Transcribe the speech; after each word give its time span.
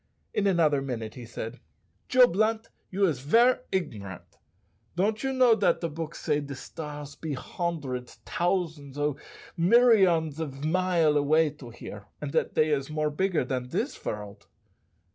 In 0.33 0.47
another 0.47 0.81
minute 0.81 1.13
he 1.13 1.25
said, 1.27 1.59
"Joe 2.09 2.25
Blunt, 2.25 2.69
you 2.89 3.05
is 3.05 3.19
ver' 3.19 3.59
igrant. 3.71 4.39
Don't 4.95 5.21
you 5.21 5.31
know 5.31 5.53
dat 5.55 5.81
de 5.81 5.89
books 5.89 6.19
say 6.21 6.39
de 6.39 6.55
stars 6.55 7.13
be 7.13 7.33
hondreds, 7.35 8.17
tousands 8.25 8.97
oh! 8.97 9.15
milleryons 9.55 10.39
of 10.39 10.65
mile 10.65 11.15
away 11.17 11.51
to 11.51 11.69
here, 11.69 12.07
and 12.19 12.31
dat 12.31 12.55
dey 12.55 12.71
is 12.71 12.89
more 12.89 13.11
bigger 13.11 13.45
dan 13.45 13.67
dis 13.67 13.95
vorld?" 13.95 14.47